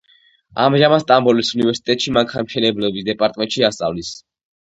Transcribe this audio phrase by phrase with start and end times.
[0.61, 4.11] ამჟამად სტამბოლის უნივერსიტეტში მანქანათმშენებლობის დეპარტამენტში ასწავლის.